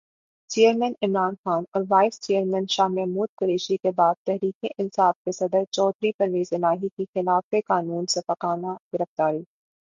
chairman 0.49 0.93
Imran 1.01 1.35
Khan 1.35 1.63
اور 1.73 1.83
vice 1.89 2.19
chairman 2.21 2.65
Shah 2.69 2.87
Mahmood 2.87 3.29
Qureshi 3.37 3.77
کے 3.77 3.91
بعد 3.95 4.15
تحریک 4.25 4.71
انصاف 4.77 5.15
کے 5.25 5.31
صدر 5.31 5.63
چودھری 5.71 6.11
پرویزالہٰی 6.17 6.87
کی 6.87 7.05
خلافِ 7.05 7.61
قانون 7.67 8.05
سفّاکانہ 8.05 8.73
گرفتاری 8.93 9.43